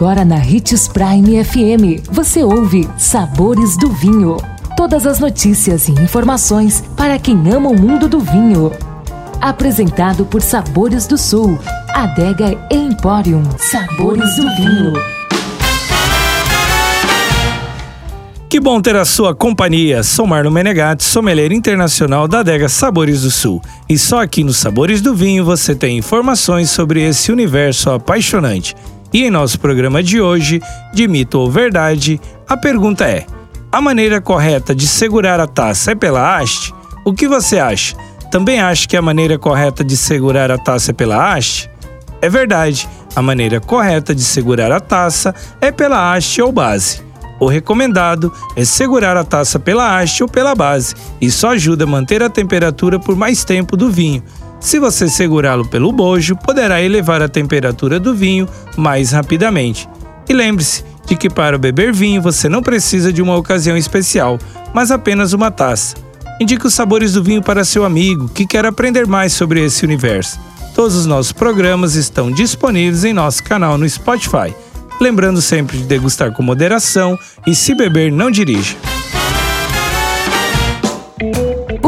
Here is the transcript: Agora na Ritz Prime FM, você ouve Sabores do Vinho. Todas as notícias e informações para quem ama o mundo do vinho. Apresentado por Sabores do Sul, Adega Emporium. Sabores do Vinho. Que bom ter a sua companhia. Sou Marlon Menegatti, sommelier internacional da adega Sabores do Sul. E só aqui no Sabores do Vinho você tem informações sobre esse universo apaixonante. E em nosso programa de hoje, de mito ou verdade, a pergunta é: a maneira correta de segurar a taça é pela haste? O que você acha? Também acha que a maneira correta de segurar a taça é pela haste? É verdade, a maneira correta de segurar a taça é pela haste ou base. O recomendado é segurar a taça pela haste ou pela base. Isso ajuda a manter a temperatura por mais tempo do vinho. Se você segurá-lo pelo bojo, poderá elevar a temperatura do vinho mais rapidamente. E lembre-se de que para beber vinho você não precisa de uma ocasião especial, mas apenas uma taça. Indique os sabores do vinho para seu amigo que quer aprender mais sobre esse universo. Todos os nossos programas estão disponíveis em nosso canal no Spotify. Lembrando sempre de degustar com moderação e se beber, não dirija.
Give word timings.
Agora 0.00 0.24
na 0.24 0.36
Ritz 0.36 0.88
Prime 0.88 1.44
FM, 1.44 2.08
você 2.10 2.42
ouve 2.42 2.88
Sabores 2.96 3.76
do 3.76 3.90
Vinho. 3.90 4.38
Todas 4.74 5.06
as 5.06 5.20
notícias 5.20 5.88
e 5.88 5.92
informações 5.92 6.82
para 6.96 7.18
quem 7.18 7.36
ama 7.52 7.68
o 7.68 7.78
mundo 7.78 8.08
do 8.08 8.18
vinho. 8.18 8.72
Apresentado 9.42 10.24
por 10.24 10.40
Sabores 10.40 11.06
do 11.06 11.18
Sul, 11.18 11.58
Adega 11.90 12.58
Emporium. 12.70 13.42
Sabores 13.58 14.36
do 14.36 14.56
Vinho. 14.56 14.94
Que 18.48 18.58
bom 18.58 18.80
ter 18.80 18.96
a 18.96 19.04
sua 19.04 19.34
companhia. 19.34 20.02
Sou 20.02 20.26
Marlon 20.26 20.50
Menegatti, 20.50 21.04
sommelier 21.04 21.52
internacional 21.52 22.26
da 22.26 22.38
adega 22.38 22.70
Sabores 22.70 23.20
do 23.20 23.30
Sul. 23.30 23.60
E 23.86 23.98
só 23.98 24.22
aqui 24.22 24.42
no 24.42 24.54
Sabores 24.54 25.02
do 25.02 25.14
Vinho 25.14 25.44
você 25.44 25.74
tem 25.74 25.98
informações 25.98 26.70
sobre 26.70 27.06
esse 27.06 27.30
universo 27.30 27.90
apaixonante. 27.90 28.74
E 29.12 29.24
em 29.24 29.30
nosso 29.30 29.58
programa 29.58 30.02
de 30.02 30.20
hoje, 30.20 30.60
de 30.92 31.08
mito 31.08 31.38
ou 31.38 31.50
verdade, 31.50 32.20
a 32.48 32.56
pergunta 32.56 33.04
é: 33.04 33.26
a 33.72 33.80
maneira 33.80 34.20
correta 34.20 34.74
de 34.74 34.86
segurar 34.86 35.40
a 35.40 35.46
taça 35.46 35.92
é 35.92 35.94
pela 35.94 36.36
haste? 36.36 36.72
O 37.04 37.12
que 37.12 37.26
você 37.26 37.58
acha? 37.58 37.96
Também 38.30 38.60
acha 38.60 38.86
que 38.86 38.96
a 38.96 39.02
maneira 39.02 39.38
correta 39.38 39.82
de 39.82 39.96
segurar 39.96 40.50
a 40.50 40.58
taça 40.58 40.92
é 40.92 40.94
pela 40.94 41.32
haste? 41.32 41.68
É 42.22 42.28
verdade, 42.28 42.88
a 43.16 43.22
maneira 43.22 43.60
correta 43.60 44.14
de 44.14 44.22
segurar 44.22 44.70
a 44.70 44.78
taça 44.78 45.34
é 45.60 45.72
pela 45.72 46.12
haste 46.12 46.40
ou 46.40 46.52
base. 46.52 47.02
O 47.40 47.46
recomendado 47.46 48.32
é 48.54 48.64
segurar 48.64 49.16
a 49.16 49.24
taça 49.24 49.58
pela 49.58 49.98
haste 49.98 50.22
ou 50.22 50.28
pela 50.28 50.54
base. 50.54 50.94
Isso 51.20 51.46
ajuda 51.46 51.84
a 51.84 51.86
manter 51.86 52.22
a 52.22 52.28
temperatura 52.28 52.98
por 52.98 53.16
mais 53.16 53.44
tempo 53.44 53.76
do 53.76 53.90
vinho. 53.90 54.22
Se 54.60 54.78
você 54.78 55.08
segurá-lo 55.08 55.66
pelo 55.66 55.90
bojo, 55.90 56.36
poderá 56.36 56.82
elevar 56.82 57.22
a 57.22 57.28
temperatura 57.28 57.98
do 57.98 58.14
vinho 58.14 58.46
mais 58.76 59.10
rapidamente. 59.10 59.88
E 60.28 60.34
lembre-se 60.34 60.84
de 61.06 61.16
que 61.16 61.30
para 61.30 61.58
beber 61.58 61.92
vinho 61.92 62.20
você 62.20 62.48
não 62.48 62.62
precisa 62.62 63.12
de 63.12 63.22
uma 63.22 63.36
ocasião 63.36 63.76
especial, 63.76 64.38
mas 64.74 64.90
apenas 64.90 65.32
uma 65.32 65.50
taça. 65.50 65.96
Indique 66.38 66.66
os 66.66 66.74
sabores 66.74 67.14
do 67.14 67.22
vinho 67.22 67.42
para 67.42 67.64
seu 67.64 67.84
amigo 67.84 68.28
que 68.28 68.46
quer 68.46 68.64
aprender 68.66 69.06
mais 69.06 69.32
sobre 69.32 69.64
esse 69.64 69.84
universo. 69.84 70.38
Todos 70.74 70.94
os 70.94 71.06
nossos 71.06 71.32
programas 71.32 71.94
estão 71.94 72.30
disponíveis 72.30 73.04
em 73.04 73.12
nosso 73.12 73.42
canal 73.42 73.76
no 73.76 73.88
Spotify. 73.88 74.54
Lembrando 75.00 75.40
sempre 75.40 75.78
de 75.78 75.84
degustar 75.84 76.32
com 76.32 76.42
moderação 76.42 77.18
e 77.46 77.54
se 77.54 77.74
beber, 77.74 78.12
não 78.12 78.30
dirija. 78.30 78.76